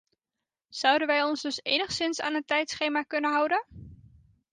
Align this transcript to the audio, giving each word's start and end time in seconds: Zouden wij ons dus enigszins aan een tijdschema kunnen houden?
Zouden 0.69 1.07
wij 1.07 1.23
ons 1.23 1.41
dus 1.41 1.59
enigszins 1.63 2.21
aan 2.21 2.33
een 2.35 2.45
tijdschema 2.45 3.01
kunnen 3.03 3.31
houden? 3.31 3.65